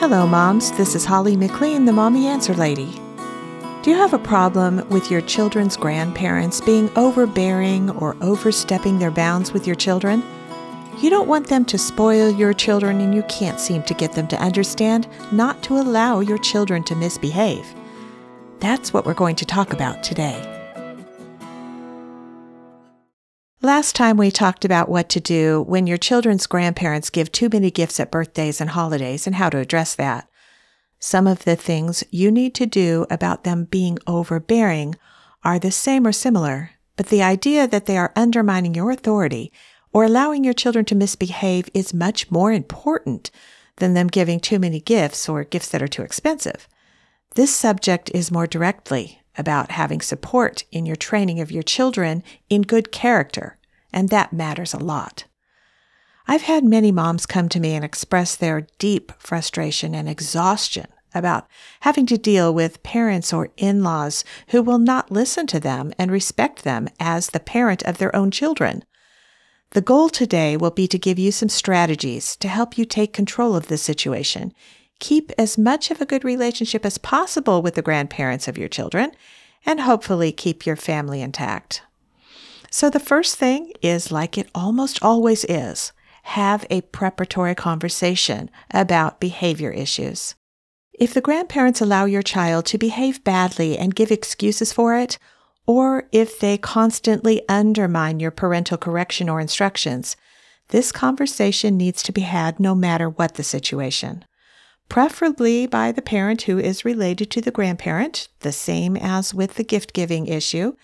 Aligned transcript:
Hello, 0.00 0.28
moms. 0.28 0.70
This 0.70 0.94
is 0.94 1.04
Holly 1.04 1.36
McLean, 1.36 1.84
the 1.84 1.92
Mommy 1.92 2.28
Answer 2.28 2.54
Lady. 2.54 2.92
Do 3.82 3.90
you 3.90 3.96
have 3.96 4.14
a 4.14 4.18
problem 4.20 4.88
with 4.90 5.10
your 5.10 5.20
children's 5.22 5.76
grandparents 5.76 6.60
being 6.60 6.88
overbearing 6.96 7.90
or 7.90 8.16
overstepping 8.20 9.00
their 9.00 9.10
bounds 9.10 9.52
with 9.52 9.66
your 9.66 9.74
children? 9.74 10.22
You 10.98 11.10
don't 11.10 11.26
want 11.26 11.48
them 11.48 11.64
to 11.64 11.76
spoil 11.76 12.30
your 12.30 12.52
children, 12.52 13.00
and 13.00 13.12
you 13.12 13.24
can't 13.24 13.58
seem 13.58 13.82
to 13.82 13.92
get 13.92 14.12
them 14.12 14.28
to 14.28 14.40
understand 14.40 15.08
not 15.32 15.64
to 15.64 15.74
allow 15.74 16.20
your 16.20 16.38
children 16.38 16.84
to 16.84 16.94
misbehave. 16.94 17.66
That's 18.60 18.92
what 18.92 19.04
we're 19.04 19.14
going 19.14 19.34
to 19.34 19.44
talk 19.44 19.72
about 19.72 20.04
today. 20.04 20.57
Last 23.68 23.94
time 23.94 24.16
we 24.16 24.30
talked 24.30 24.64
about 24.64 24.88
what 24.88 25.10
to 25.10 25.20
do 25.20 25.60
when 25.68 25.86
your 25.86 25.98
children's 25.98 26.46
grandparents 26.46 27.10
give 27.10 27.30
too 27.30 27.50
many 27.52 27.70
gifts 27.70 28.00
at 28.00 28.10
birthdays 28.10 28.62
and 28.62 28.70
holidays 28.70 29.26
and 29.26 29.36
how 29.36 29.50
to 29.50 29.58
address 29.58 29.94
that. 29.96 30.26
Some 30.98 31.26
of 31.26 31.44
the 31.44 31.54
things 31.54 32.02
you 32.10 32.30
need 32.30 32.54
to 32.54 32.64
do 32.64 33.04
about 33.10 33.44
them 33.44 33.64
being 33.64 33.98
overbearing 34.06 34.94
are 35.44 35.58
the 35.58 35.70
same 35.70 36.06
or 36.06 36.12
similar, 36.12 36.70
but 36.96 37.08
the 37.08 37.22
idea 37.22 37.68
that 37.68 37.84
they 37.84 37.98
are 37.98 38.14
undermining 38.16 38.74
your 38.74 38.90
authority 38.90 39.52
or 39.92 40.04
allowing 40.04 40.44
your 40.44 40.54
children 40.54 40.86
to 40.86 40.94
misbehave 40.94 41.68
is 41.74 41.92
much 41.92 42.30
more 42.30 42.50
important 42.50 43.30
than 43.76 43.92
them 43.92 44.06
giving 44.06 44.40
too 44.40 44.58
many 44.58 44.80
gifts 44.80 45.28
or 45.28 45.44
gifts 45.44 45.68
that 45.68 45.82
are 45.82 45.86
too 45.86 46.00
expensive. 46.00 46.68
This 47.34 47.54
subject 47.54 48.10
is 48.14 48.32
more 48.32 48.46
directly 48.46 49.20
about 49.36 49.72
having 49.72 50.00
support 50.00 50.64
in 50.72 50.86
your 50.86 50.96
training 50.96 51.38
of 51.38 51.52
your 51.52 51.62
children 51.62 52.24
in 52.48 52.62
good 52.62 52.90
character 52.90 53.57
and 53.92 54.08
that 54.08 54.32
matters 54.32 54.74
a 54.74 54.78
lot. 54.78 55.24
I've 56.26 56.42
had 56.42 56.64
many 56.64 56.92
moms 56.92 57.24
come 57.24 57.48
to 57.48 57.60
me 57.60 57.74
and 57.74 57.84
express 57.84 58.36
their 58.36 58.66
deep 58.78 59.12
frustration 59.18 59.94
and 59.94 60.08
exhaustion 60.08 60.86
about 61.14 61.46
having 61.80 62.04
to 62.06 62.18
deal 62.18 62.52
with 62.52 62.82
parents 62.82 63.32
or 63.32 63.48
in 63.56 63.82
laws 63.82 64.24
who 64.48 64.62
will 64.62 64.78
not 64.78 65.10
listen 65.10 65.46
to 65.46 65.58
them 65.58 65.92
and 65.98 66.10
respect 66.10 66.64
them 66.64 66.88
as 67.00 67.28
the 67.28 67.40
parent 67.40 67.82
of 67.84 67.96
their 67.96 68.14
own 68.14 68.30
children. 68.30 68.84
The 69.70 69.80
goal 69.80 70.08
today 70.08 70.56
will 70.56 70.70
be 70.70 70.86
to 70.88 70.98
give 70.98 71.18
you 71.18 71.32
some 71.32 71.48
strategies 71.48 72.36
to 72.36 72.48
help 72.48 72.78
you 72.78 72.84
take 72.84 73.12
control 73.12 73.56
of 73.56 73.68
the 73.68 73.78
situation. 73.78 74.52
Keep 74.98 75.32
as 75.38 75.58
much 75.58 75.90
of 75.90 76.00
a 76.00 76.06
good 76.06 76.24
relationship 76.24 76.84
as 76.84 76.98
possible 76.98 77.62
with 77.62 77.74
the 77.74 77.82
grandparents 77.82 78.48
of 78.48 78.58
your 78.58 78.68
children, 78.68 79.12
and 79.64 79.80
hopefully 79.80 80.32
keep 80.32 80.64
your 80.64 80.76
family 80.76 81.20
intact. 81.20 81.82
So 82.70 82.90
the 82.90 83.00
first 83.00 83.36
thing 83.36 83.72
is 83.82 84.12
like 84.12 84.36
it 84.36 84.50
almost 84.54 85.02
always 85.02 85.44
is 85.44 85.92
have 86.24 86.66
a 86.68 86.82
preparatory 86.82 87.54
conversation 87.54 88.50
about 88.70 89.20
behavior 89.20 89.70
issues. 89.70 90.34
If 90.92 91.14
the 91.14 91.22
grandparents 91.22 91.80
allow 91.80 92.04
your 92.04 92.22
child 92.22 92.66
to 92.66 92.78
behave 92.78 93.24
badly 93.24 93.78
and 93.78 93.94
give 93.94 94.10
excuses 94.10 94.72
for 94.72 94.96
it, 94.96 95.18
or 95.66 96.08
if 96.12 96.38
they 96.38 96.58
constantly 96.58 97.48
undermine 97.48 98.20
your 98.20 98.30
parental 98.30 98.76
correction 98.76 99.28
or 99.28 99.40
instructions, 99.40 100.16
this 100.68 100.92
conversation 100.92 101.76
needs 101.76 102.02
to 102.02 102.12
be 102.12 102.22
had 102.22 102.60
no 102.60 102.74
matter 102.74 103.08
what 103.08 103.34
the 103.34 103.42
situation. 103.42 104.24
Preferably 104.88 105.66
by 105.66 105.92
the 105.92 106.02
parent 106.02 106.42
who 106.42 106.58
is 106.58 106.84
related 106.84 107.30
to 107.30 107.40
the 107.40 107.50
grandparent, 107.50 108.28
the 108.40 108.52
same 108.52 108.96
as 108.96 109.32
with 109.32 109.54
the 109.54 109.64
gift 109.64 109.92
giving 109.92 110.26
issue, 110.26 110.74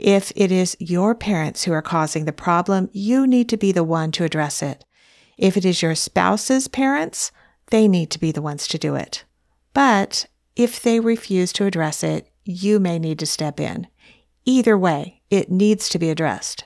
if 0.00 0.32
it 0.34 0.50
is 0.50 0.76
your 0.80 1.14
parents 1.14 1.64
who 1.64 1.72
are 1.72 1.82
causing 1.82 2.24
the 2.24 2.32
problem, 2.32 2.88
you 2.92 3.26
need 3.26 3.48
to 3.50 3.56
be 3.56 3.70
the 3.70 3.84
one 3.84 4.10
to 4.12 4.24
address 4.24 4.62
it. 4.62 4.84
If 5.36 5.56
it 5.56 5.64
is 5.64 5.82
your 5.82 5.94
spouse's 5.94 6.68
parents, 6.68 7.32
they 7.70 7.86
need 7.86 8.10
to 8.10 8.18
be 8.18 8.32
the 8.32 8.42
ones 8.42 8.66
to 8.68 8.78
do 8.78 8.94
it. 8.94 9.24
But 9.74 10.26
if 10.56 10.82
they 10.82 11.00
refuse 11.00 11.52
to 11.54 11.66
address 11.66 12.02
it, 12.02 12.28
you 12.44 12.80
may 12.80 12.98
need 12.98 13.18
to 13.20 13.26
step 13.26 13.60
in. 13.60 13.86
Either 14.44 14.76
way, 14.76 15.22
it 15.30 15.50
needs 15.50 15.88
to 15.90 15.98
be 15.98 16.10
addressed. 16.10 16.64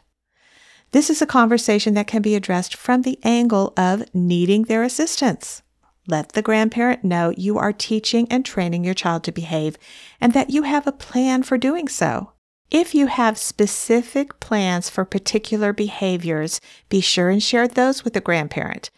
This 0.93 1.11
is 1.11 1.21
a 1.21 1.27
conversation 1.27 1.95
that 1.95 2.07
can 2.07 2.23
be 2.23 2.37
addressed 2.37 2.77
from 2.77 3.03
the 3.03 3.19
angle 3.25 3.73
of 3.77 4.05
needing 4.15 4.63
their 4.63 4.85
assistance. 4.85 5.63
Let 6.07 6.33
the 6.33 6.43
grandparent 6.43 7.03
know 7.03 7.35
you 7.37 7.59
are 7.59 7.73
teaching 7.73 8.29
and 8.31 8.45
training 8.45 8.85
your 8.85 8.95
child 8.95 9.25
to 9.25 9.33
behave 9.33 9.77
and 10.21 10.33
that 10.35 10.51
you 10.51 10.63
have 10.63 10.87
a 10.87 10.93
plan 10.93 11.43
for 11.43 11.59
doing 11.59 11.89
so. 11.89 12.34
If 12.71 12.95
you 12.95 13.07
have 13.07 13.39
specific 13.39 14.41
plans 14.41 14.91
for 14.91 15.05
particular 15.05 15.73
behaviors, 15.73 16.61
be 16.89 17.01
sure 17.01 17.31
and 17.31 17.43
share 17.43 17.69
those 17.69 18.05
with 18.05 18.15
the 18.15 18.21
grandparent. 18.21 18.91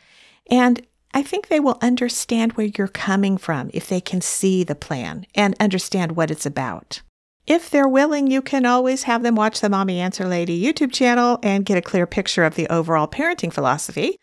And 0.51 0.87
I 1.13 1.23
think 1.23 1.49
they 1.49 1.61
will 1.61 1.79
understand 1.81 2.53
where 2.53 2.71
you're 2.77 2.89
coming 2.89 3.37
from 3.39 3.71
if 3.73 3.89
they 3.89 4.01
can 4.01 4.21
see 4.21 4.65
the 4.65 4.75
plan 4.75 5.27
and 5.35 5.55
understand 5.59 6.13
what 6.13 6.31
it's 6.31 6.47
about. 6.47 7.03
If 7.47 7.71
they're 7.71 7.89
willing, 7.89 8.27
you 8.27 8.43
can 8.43 8.67
always 8.67 9.05
have 9.05 9.23
them 9.23 9.37
watch 9.37 9.61
the 9.61 9.69
Mommy 9.69 10.01
Answer 10.01 10.27
Lady 10.27 10.61
YouTube 10.61 10.93
channel 10.93 11.39
and 11.43 11.65
get 11.65 11.79
a 11.79 11.83
clear 11.83 12.07
picture 12.07 12.45
of 12.45 12.55
the 12.55 12.69
overall 12.69 13.07
parenting 13.07 13.53
philosophy. 13.53 14.19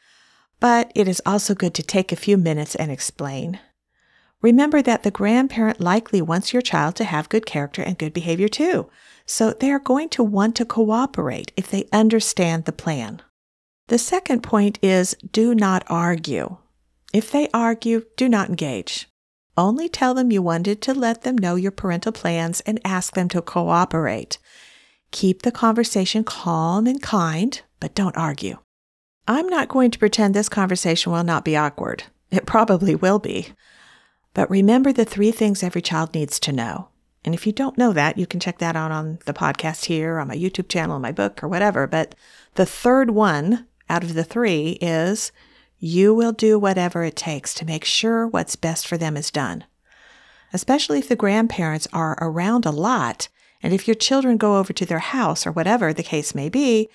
But 0.59 0.91
it 0.93 1.07
is 1.07 1.21
also 1.25 1.55
good 1.55 1.73
to 1.75 1.83
take 1.83 2.11
a 2.11 2.17
few 2.17 2.37
minutes 2.37 2.75
and 2.75 2.91
explain. 2.91 3.59
Remember 4.43 4.81
that 4.81 5.03
the 5.03 5.09
grandparent 5.09 5.79
likely 5.79 6.21
wants 6.21 6.51
your 6.51 6.61
child 6.61 6.95
to 6.97 7.05
have 7.05 7.29
good 7.29 7.45
character 7.45 7.81
and 7.81 7.97
good 7.97 8.13
behavior 8.13 8.49
too. 8.49 8.89
So 9.25 9.51
they 9.51 9.71
are 9.71 9.79
going 9.79 10.09
to 10.09 10.23
want 10.23 10.57
to 10.57 10.65
cooperate 10.65 11.53
if 11.55 11.71
they 11.71 11.87
understand 11.93 12.65
the 12.65 12.73
plan. 12.73 13.21
The 13.87 13.97
second 13.97 14.43
point 14.43 14.79
is 14.81 15.15
do 15.31 15.55
not 15.55 15.85
argue. 15.87 16.57
If 17.13 17.31
they 17.31 17.47
argue, 17.53 18.03
do 18.17 18.27
not 18.27 18.49
engage. 18.49 19.07
Only 19.55 19.87
tell 19.87 20.13
them 20.13 20.31
you 20.31 20.41
wanted 20.41 20.81
to 20.81 20.93
let 20.93 21.21
them 21.21 21.37
know 21.37 21.55
your 21.55 21.71
parental 21.71 22.11
plans 22.11 22.59
and 22.61 22.81
ask 22.83 23.13
them 23.13 23.29
to 23.29 23.41
cooperate. 23.41 24.39
Keep 25.11 25.43
the 25.43 25.51
conversation 25.51 26.23
calm 26.23 26.87
and 26.87 27.01
kind, 27.01 27.61
but 27.79 27.95
don't 27.95 28.17
argue. 28.17 28.57
I'm 29.25 29.47
not 29.47 29.69
going 29.69 29.91
to 29.91 29.99
pretend 29.99 30.33
this 30.33 30.49
conversation 30.49 31.11
will 31.13 31.23
not 31.23 31.45
be 31.45 31.55
awkward. 31.55 32.05
It 32.31 32.45
probably 32.45 32.95
will 32.95 33.19
be. 33.19 33.49
But 34.33 34.49
remember 34.49 34.91
the 34.91 35.05
three 35.05 35.31
things 35.31 35.63
every 35.63 35.81
child 35.81 36.13
needs 36.13 36.39
to 36.41 36.51
know. 36.51 36.89
And 37.25 37.33
if 37.33 37.47
you 37.47 37.53
don't 37.53 37.77
know 37.77 37.93
that, 37.93 38.17
you 38.17 38.27
can 38.27 38.39
check 38.39 38.57
that 38.57 38.75
out 38.75 38.91
on 38.91 39.19
the 39.25 39.33
podcast 39.33 39.85
here, 39.85 40.19
on 40.19 40.27
my 40.27 40.35
YouTube 40.35 40.67
channel, 40.67 40.99
my 40.99 41.11
book, 41.11 41.43
or 41.43 41.47
whatever. 41.47 41.87
But 41.87 42.15
the 42.55 42.65
third 42.65 43.11
one 43.11 43.67
out 43.89 44.03
of 44.03 44.13
the 44.13 44.23
three 44.23 44.71
is 44.81 45.31
you 45.79 46.13
will 46.13 46.31
do 46.31 46.57
whatever 46.57 47.03
it 47.03 47.15
takes 47.15 47.53
to 47.53 47.65
make 47.65 47.85
sure 47.85 48.27
what's 48.27 48.55
best 48.55 48.87
for 48.87 48.97
them 48.97 49.15
is 49.15 49.31
done. 49.31 49.65
Especially 50.51 50.99
if 50.99 51.07
the 51.07 51.15
grandparents 51.15 51.87
are 51.93 52.17
around 52.21 52.65
a 52.65 52.71
lot, 52.71 53.27
and 53.61 53.73
if 53.73 53.87
your 53.87 53.95
children 53.95 54.37
go 54.37 54.57
over 54.57 54.73
to 54.73 54.85
their 54.85 54.99
house 54.99 55.47
or 55.47 55.51
whatever 55.51 55.93
the 55.93 56.03
case 56.03 56.35
may 56.35 56.49
be, 56.49 56.89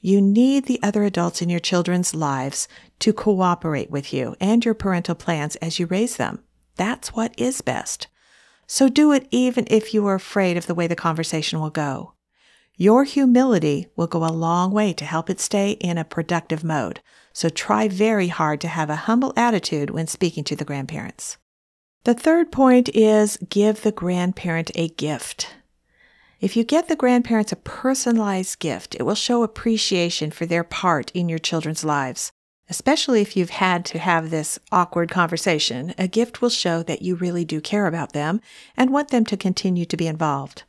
you 0.00 0.20
need 0.20 0.66
the 0.66 0.80
other 0.82 1.04
adults 1.04 1.40
in 1.40 1.48
your 1.48 1.60
children's 1.60 2.14
lives 2.14 2.68
to 2.98 3.12
cooperate 3.12 3.90
with 3.90 4.12
you 4.12 4.36
and 4.40 4.64
your 4.64 4.74
parental 4.74 5.14
plans 5.14 5.56
as 5.56 5.78
you 5.78 5.86
raise 5.86 6.16
them. 6.16 6.42
That's 6.76 7.14
what 7.14 7.34
is 7.38 7.60
best. 7.60 8.08
So 8.66 8.88
do 8.88 9.12
it 9.12 9.28
even 9.30 9.66
if 9.68 9.92
you 9.92 10.06
are 10.06 10.14
afraid 10.14 10.56
of 10.56 10.66
the 10.66 10.74
way 10.74 10.86
the 10.86 10.96
conversation 10.96 11.60
will 11.60 11.70
go. 11.70 12.14
Your 12.76 13.04
humility 13.04 13.88
will 13.96 14.06
go 14.06 14.24
a 14.24 14.32
long 14.32 14.72
way 14.72 14.92
to 14.94 15.04
help 15.04 15.28
it 15.28 15.40
stay 15.40 15.72
in 15.72 15.98
a 15.98 16.04
productive 16.04 16.64
mode. 16.64 17.00
So 17.32 17.48
try 17.48 17.86
very 17.86 18.28
hard 18.28 18.60
to 18.62 18.68
have 18.68 18.90
a 18.90 18.96
humble 18.96 19.32
attitude 19.36 19.90
when 19.90 20.06
speaking 20.06 20.44
to 20.44 20.56
the 20.56 20.64
grandparents. 20.64 21.36
The 22.04 22.14
third 22.14 22.50
point 22.50 22.88
is 22.88 23.36
give 23.48 23.82
the 23.82 23.92
grandparent 23.92 24.70
a 24.74 24.88
gift. 24.88 25.54
If 26.40 26.56
you 26.56 26.64
get 26.64 26.88
the 26.88 26.96
grandparents 26.96 27.52
a 27.52 27.56
personalized 27.56 28.58
gift, 28.58 28.96
it 28.96 29.04
will 29.04 29.14
show 29.14 29.44
appreciation 29.44 30.32
for 30.32 30.44
their 30.44 30.64
part 30.64 31.12
in 31.12 31.28
your 31.28 31.38
children's 31.38 31.84
lives. 31.84 32.32
Especially 32.72 33.20
if 33.20 33.36
you've 33.36 33.50
had 33.50 33.84
to 33.84 33.98
have 33.98 34.30
this 34.30 34.58
awkward 34.72 35.10
conversation, 35.10 35.92
a 35.98 36.08
gift 36.08 36.40
will 36.40 36.48
show 36.48 36.82
that 36.82 37.02
you 37.02 37.14
really 37.14 37.44
do 37.44 37.60
care 37.60 37.86
about 37.86 38.14
them 38.14 38.40
and 38.78 38.88
want 38.88 39.10
them 39.10 39.26
to 39.26 39.36
continue 39.36 39.84
to 39.84 39.94
be 39.94 40.06
involved. 40.06 40.62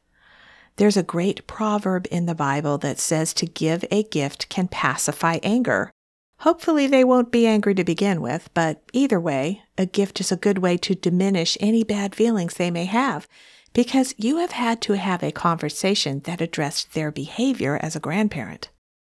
There's 0.75 0.97
a 0.97 1.01
great 1.01 1.47
proverb 1.47 2.05
in 2.11 2.25
the 2.25 2.35
Bible 2.35 2.77
that 2.79 2.99
says 2.99 3.33
to 3.35 3.45
give 3.45 3.85
a 3.89 4.03
gift 4.03 4.49
can 4.49 4.67
pacify 4.67 5.39
anger. 5.43 5.91
Hopefully, 6.39 6.87
they 6.87 7.05
won't 7.05 7.31
be 7.31 7.47
angry 7.47 7.73
to 7.73 7.85
begin 7.85 8.21
with, 8.21 8.49
but 8.53 8.83
either 8.91 9.17
way, 9.17 9.63
a 9.77 9.85
gift 9.85 10.19
is 10.19 10.29
a 10.29 10.35
good 10.35 10.57
way 10.57 10.75
to 10.79 10.95
diminish 10.95 11.57
any 11.61 11.85
bad 11.85 12.15
feelings 12.15 12.55
they 12.55 12.69
may 12.69 12.83
have 12.83 13.29
because 13.71 14.13
you 14.17 14.39
have 14.39 14.51
had 14.51 14.81
to 14.81 14.97
have 14.97 15.23
a 15.23 15.31
conversation 15.31 16.19
that 16.25 16.41
addressed 16.41 16.95
their 16.95 17.11
behavior 17.11 17.79
as 17.81 17.95
a 17.95 18.01
grandparent. 18.01 18.71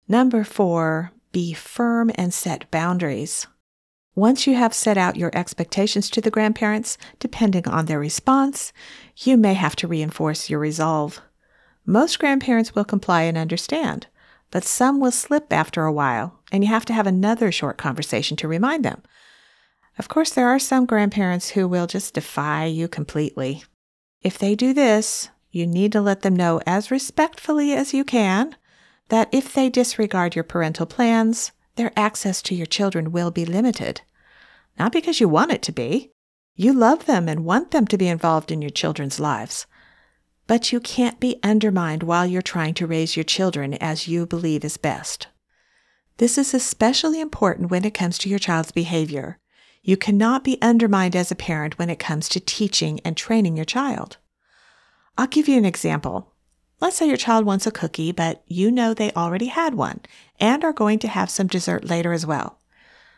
Number 0.07 0.45
four, 0.45 1.12
be 1.31 1.53
firm 1.53 2.12
and 2.15 2.33
set 2.33 2.69
boundaries. 2.71 3.47
Once 4.15 4.47
you 4.47 4.56
have 4.56 4.74
set 4.74 4.97
out 4.97 5.15
your 5.15 5.29
expectations 5.35 6.09
to 6.09 6.19
the 6.19 6.31
grandparents, 6.31 6.97
depending 7.19 7.68
on 7.68 7.85
their 7.85 8.00
response, 8.00 8.74
you 9.18 9.38
may 9.38 9.53
have 9.53 9.75
to 9.75 9.88
reinforce 9.88 10.50
your 10.50 10.59
resolve. 10.59 11.21
Most 11.85 12.18
grandparents 12.18 12.74
will 12.74 12.83
comply 12.83 13.21
and 13.24 13.38
understand, 13.38 14.07
but 14.50 14.63
some 14.63 15.00
will 15.00 15.12
slip 15.12 15.53
after 15.53 15.83
a 15.83 15.94
while, 15.94 16.39
and 16.51 16.63
you 16.63 16.69
have 16.69 16.85
to 16.85 16.94
have 16.94 17.06
another 17.06 17.51
short 17.51 17.77
conversation 17.77 18.35
to 18.38 18.47
remind 18.47 18.83
them. 18.83 19.03
Of 20.00 20.09
course, 20.09 20.31
there 20.31 20.47
are 20.47 20.59
some 20.59 20.85
grandparents 20.85 21.50
who 21.50 21.68
will 21.68 21.88
just 21.88 22.13
defy 22.13 22.65
you 22.65 22.88
completely. 22.88 23.63
If 24.21 24.38
they 24.38 24.56
do 24.56 24.74
this, 24.74 25.29
you 25.51 25.68
need 25.68 25.91
to 25.91 26.01
let 26.01 26.21
them 26.21 26.35
know 26.35 26.59
as 26.65 26.91
respectfully 26.91 27.74
as 27.74 27.94
you 27.94 28.03
can 28.03 28.56
that 29.09 29.30
if 29.31 29.54
they 29.54 29.69
disregard 29.69 30.36
your 30.36 30.44
parental 30.44 30.86
plans, 30.86 31.51
their 31.75 31.92
access 31.95 32.42
to 32.44 32.56
your 32.56 32.65
children 32.65 33.12
will 33.12 33.31
be 33.31 33.45
limited. 33.45 34.01
Not 34.77 34.92
because 34.92 35.19
you 35.19 35.30
want 35.30 35.51
it 35.51 35.62
to 35.63 35.71
be. 35.71 36.12
You 36.56 36.74
love 36.74 37.06
them 37.06 37.30
and 37.30 37.45
want 37.45 37.71
them 37.71 37.88
to 37.88 37.98
be 37.98 38.07
involved 38.07 38.51
in 38.51 38.62
your 38.62 38.71
children's 38.71 39.19
lives. 39.19 39.68
But 40.48 40.71
you 40.71 40.80
can't 40.80 41.19
be 41.19 41.39
undermined 41.44 42.04
while 42.04 42.25
you're 42.25 42.42
trying 42.42 42.74
to 42.75 42.88
raise 42.88 43.15
your 43.15 43.24
children 43.24 43.75
as 43.75 44.07
you 44.07 44.25
believe 44.25 44.65
is 44.65 44.77
best. 44.77 45.27
This 46.18 46.38
is 46.38 46.53
especially 46.53 47.19
important 47.19 47.69
when 47.69 47.86
it 47.86 47.94
comes 47.94 48.18
to 48.19 48.30
your 48.30 48.39
child's 48.39 48.71
behavior. 48.71 49.38
You 49.83 49.98
cannot 49.98 50.44
be 50.44 50.57
undermined 50.62 51.15
as 51.15 51.31
a 51.31 51.36
parent 51.36 51.77
when 51.77 51.89
it 51.89 52.00
comes 52.00 52.27
to 52.30 52.39
teaching 52.39 53.00
and 53.06 53.15
training 53.15 53.56
your 53.56 53.65
child. 53.65 54.18
I'll 55.18 55.27
give 55.27 55.48
you 55.48 55.57
an 55.57 55.65
example. 55.65 56.33
Let's 56.79 56.95
say 56.95 57.07
your 57.07 57.18
child 57.18 57.45
wants 57.45 57.65
a 57.65 57.71
cookie, 57.71 58.12
but 58.12 58.44
you 58.47 58.69
know 58.69 58.94
they 58.94 59.12
already 59.13 59.47
had 59.47 59.74
one 59.74 60.01
and 60.39 60.63
are 60.63 60.74
going 60.74 61.00
to 61.00 61.07
have 61.07 61.29
some 61.29 61.47
dessert 61.47 61.85
later 61.85 62.13
as 62.13 62.25
well. 62.25 62.59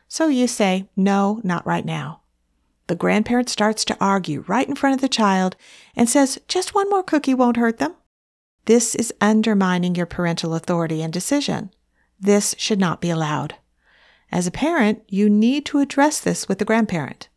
So 0.08 0.28
you 0.28 0.48
say, 0.48 0.90
no, 0.96 1.42
not 1.44 1.68
right 1.68 1.86
now. 1.86 2.22
The 2.88 2.96
grandparent 2.96 3.50
starts 3.50 3.86
to 3.86 3.98
argue 4.00 4.46
right 4.48 4.68
in 4.68 4.76
front 4.76 4.96
of 4.96 5.02
the 5.02 5.10
child 5.10 5.56
and 5.96 6.10
says, 6.10 6.40
just 6.48 6.74
one 6.74 6.90
more 6.90 7.04
cookie 7.04 7.34
won't 7.34 7.58
hurt 7.58 7.78
them. 7.78 7.96
This 8.66 8.96
is 8.96 9.14
undermining 9.22 9.94
your 9.94 10.06
parental 10.06 10.56
authority 10.56 11.02
and 11.02 11.12
decision. 11.12 11.72
This 12.20 12.56
should 12.58 12.80
not 12.80 13.02
be 13.02 13.10
allowed. 13.10 13.56
As 14.32 14.48
a 14.48 14.52
parent, 14.52 15.04
you 15.08 15.30
need 15.30 15.66
to 15.68 15.80
address 15.80 16.20
this 16.20 16.48
with 16.48 16.60
the 16.60 16.66
grandparent. 16.66 17.30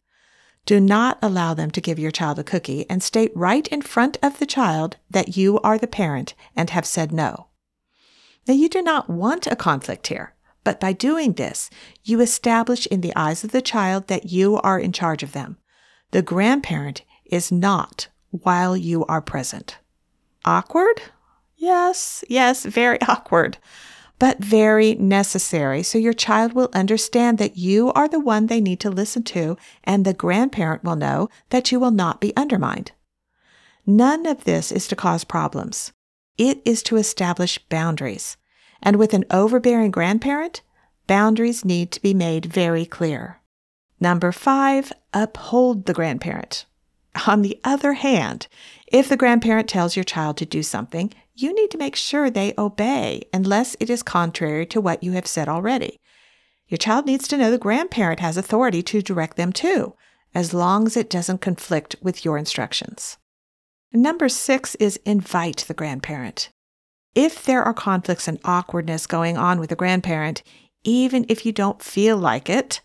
Do 0.64 0.78
not 0.78 1.18
allow 1.20 1.54
them 1.54 1.70
to 1.72 1.80
give 1.80 1.98
your 1.98 2.10
child 2.10 2.38
a 2.38 2.44
cookie 2.44 2.88
and 2.88 3.02
state 3.02 3.32
right 3.34 3.66
in 3.68 3.82
front 3.82 4.16
of 4.22 4.38
the 4.38 4.46
child 4.46 4.96
that 5.10 5.36
you 5.36 5.58
are 5.60 5.76
the 5.76 5.88
parent 5.88 6.34
and 6.54 6.70
have 6.70 6.86
said 6.86 7.12
no. 7.12 7.48
Now, 8.46 8.54
you 8.54 8.68
do 8.68 8.82
not 8.82 9.10
want 9.10 9.46
a 9.46 9.56
conflict 9.56 10.06
here, 10.06 10.34
but 10.64 10.80
by 10.80 10.92
doing 10.92 11.32
this, 11.32 11.70
you 12.04 12.20
establish 12.20 12.86
in 12.86 13.00
the 13.00 13.14
eyes 13.16 13.44
of 13.44 13.52
the 13.52 13.62
child 13.62 14.06
that 14.06 14.30
you 14.30 14.56
are 14.58 14.78
in 14.78 14.92
charge 14.92 15.22
of 15.22 15.32
them. 15.32 15.58
The 16.12 16.22
grandparent 16.22 17.02
is 17.24 17.50
not 17.50 18.08
while 18.30 18.76
you 18.76 19.04
are 19.06 19.20
present. 19.20 19.78
Awkward? 20.44 21.02
Yes, 21.56 22.24
yes, 22.28 22.64
very 22.64 23.00
awkward 23.08 23.58
but 24.22 24.38
very 24.38 24.94
necessary 24.94 25.82
so 25.82 25.98
your 25.98 26.12
child 26.12 26.52
will 26.52 26.70
understand 26.72 27.38
that 27.38 27.56
you 27.56 27.92
are 27.92 28.06
the 28.06 28.20
one 28.20 28.46
they 28.46 28.60
need 28.60 28.78
to 28.78 28.88
listen 28.88 29.24
to, 29.24 29.56
and 29.82 30.04
the 30.04 30.14
grandparent 30.14 30.84
will 30.84 30.94
know 30.94 31.28
that 31.50 31.72
you 31.72 31.80
will 31.80 31.90
not 31.90 32.20
be 32.20 32.32
undermined. 32.36 32.92
None 33.84 34.24
of 34.26 34.44
this 34.44 34.70
is 34.70 34.86
to 34.86 34.94
cause 34.94 35.24
problems. 35.24 35.92
It 36.38 36.62
is 36.64 36.84
to 36.84 36.98
establish 36.98 37.58
boundaries. 37.68 38.36
And 38.80 38.94
with 38.94 39.12
an 39.12 39.24
overbearing 39.28 39.90
grandparent, 39.90 40.62
boundaries 41.08 41.64
need 41.64 41.90
to 41.90 42.00
be 42.00 42.14
made 42.14 42.46
very 42.46 42.86
clear. 42.86 43.40
Number 43.98 44.30
five, 44.30 44.92
uphold 45.12 45.86
the 45.86 45.94
grandparent. 45.94 46.64
On 47.26 47.42
the 47.42 47.60
other 47.62 47.94
hand, 47.94 48.46
if 48.86 49.08
the 49.08 49.16
grandparent 49.16 49.68
tells 49.68 49.96
your 49.96 50.04
child 50.04 50.36
to 50.38 50.46
do 50.46 50.62
something, 50.62 51.12
you 51.34 51.54
need 51.54 51.70
to 51.70 51.78
make 51.78 51.96
sure 51.96 52.30
they 52.30 52.54
obey 52.56 53.22
unless 53.32 53.76
it 53.80 53.90
is 53.90 54.02
contrary 54.02 54.66
to 54.66 54.80
what 54.80 55.02
you 55.02 55.12
have 55.12 55.26
said 55.26 55.48
already. 55.48 55.98
Your 56.68 56.78
child 56.78 57.06
needs 57.06 57.28
to 57.28 57.36
know 57.36 57.50
the 57.50 57.58
grandparent 57.58 58.20
has 58.20 58.36
authority 58.36 58.82
to 58.84 59.02
direct 59.02 59.36
them 59.36 59.52
too, 59.52 59.94
as 60.34 60.54
long 60.54 60.86
as 60.86 60.96
it 60.96 61.10
doesn't 61.10 61.42
conflict 61.42 61.96
with 62.02 62.24
your 62.24 62.38
instructions. 62.38 63.18
Number 63.92 64.28
six 64.30 64.74
is 64.76 64.98
invite 65.04 65.64
the 65.68 65.74
grandparent. 65.74 66.48
If 67.14 67.44
there 67.44 67.62
are 67.62 67.74
conflicts 67.74 68.26
and 68.26 68.40
awkwardness 68.42 69.06
going 69.06 69.36
on 69.36 69.60
with 69.60 69.68
the 69.68 69.76
grandparent, 69.76 70.42
even 70.82 71.26
if 71.28 71.44
you 71.44 71.52
don't 71.52 71.82
feel 71.82 72.16
like 72.16 72.48
it, 72.48 72.80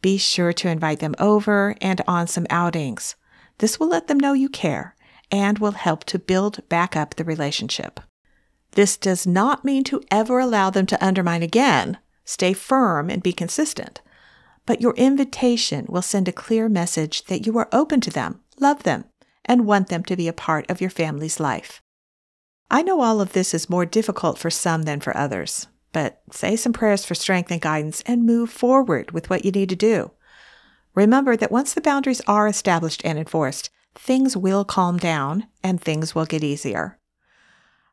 be 0.00 0.18
sure 0.18 0.52
to 0.52 0.68
invite 0.68 1.00
them 1.00 1.16
over 1.18 1.74
and 1.80 2.00
on 2.06 2.28
some 2.28 2.46
outings. 2.48 3.16
This 3.62 3.78
will 3.78 3.86
let 3.86 4.08
them 4.08 4.18
know 4.18 4.32
you 4.32 4.48
care 4.48 4.96
and 5.30 5.60
will 5.60 5.70
help 5.70 6.02
to 6.06 6.18
build 6.18 6.68
back 6.68 6.96
up 6.96 7.14
the 7.14 7.22
relationship. 7.22 8.00
This 8.72 8.96
does 8.96 9.24
not 9.24 9.64
mean 9.64 9.84
to 9.84 10.02
ever 10.10 10.40
allow 10.40 10.68
them 10.70 10.84
to 10.86 11.04
undermine 11.04 11.44
again. 11.44 11.98
Stay 12.24 12.54
firm 12.54 13.08
and 13.08 13.22
be 13.22 13.32
consistent. 13.32 14.00
But 14.66 14.80
your 14.80 14.94
invitation 14.94 15.86
will 15.88 16.02
send 16.02 16.26
a 16.26 16.32
clear 16.32 16.68
message 16.68 17.26
that 17.26 17.46
you 17.46 17.56
are 17.56 17.68
open 17.70 18.00
to 18.00 18.10
them, 18.10 18.40
love 18.58 18.82
them, 18.82 19.04
and 19.44 19.64
want 19.64 19.90
them 19.90 20.02
to 20.06 20.16
be 20.16 20.26
a 20.26 20.32
part 20.32 20.68
of 20.68 20.80
your 20.80 20.90
family's 20.90 21.38
life. 21.38 21.80
I 22.68 22.82
know 22.82 23.00
all 23.00 23.20
of 23.20 23.32
this 23.32 23.54
is 23.54 23.70
more 23.70 23.86
difficult 23.86 24.38
for 24.38 24.50
some 24.50 24.82
than 24.82 24.98
for 24.98 25.16
others, 25.16 25.68
but 25.92 26.20
say 26.32 26.56
some 26.56 26.72
prayers 26.72 27.04
for 27.04 27.14
strength 27.14 27.52
and 27.52 27.60
guidance 27.60 28.02
and 28.06 28.26
move 28.26 28.50
forward 28.50 29.12
with 29.12 29.30
what 29.30 29.44
you 29.44 29.52
need 29.52 29.68
to 29.68 29.76
do. 29.76 30.10
Remember 30.94 31.36
that 31.36 31.52
once 31.52 31.74
the 31.74 31.80
boundaries 31.80 32.20
are 32.26 32.46
established 32.46 33.02
and 33.04 33.18
enforced, 33.18 33.70
things 33.94 34.36
will 34.36 34.64
calm 34.64 34.98
down 34.98 35.46
and 35.62 35.80
things 35.80 36.14
will 36.14 36.26
get 36.26 36.44
easier. 36.44 36.98